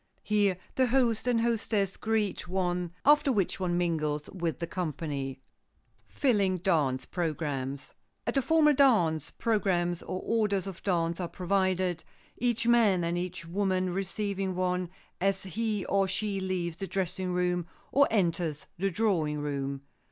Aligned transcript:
Here 0.23 0.57
the 0.73 0.87
host 0.87 1.27
and 1.27 1.41
hostess 1.41 1.95
greet 1.95 2.47
one, 2.47 2.91
after 3.05 3.31
which 3.31 3.59
one 3.59 3.77
mingles 3.77 4.27
with 4.33 4.57
the 4.57 4.65
company. 4.65 5.41
[Sidenote: 6.09 6.21
FILLING 6.21 6.57
DANCE 6.57 7.05
PROGRAMS] 7.05 7.93
At 8.25 8.35
a 8.35 8.41
formal 8.41 8.73
dance, 8.73 9.29
programs 9.29 10.01
or 10.01 10.19
orders 10.25 10.65
of 10.65 10.81
dance 10.81 11.19
are 11.19 11.27
provided, 11.29 12.03
each 12.35 12.65
man 12.67 13.03
and 13.03 13.15
each 13.15 13.45
woman 13.45 13.91
receiving 13.93 14.55
one 14.55 14.89
as 15.19 15.43
he 15.43 15.85
or 15.85 16.07
she 16.07 16.39
leaves 16.39 16.77
the 16.77 16.87
dressing 16.87 17.31
room 17.31 17.67
or 17.91 18.07
enters 18.09 18.65
the 18.79 18.89
drawing 18.89 19.39
room. 19.39 19.83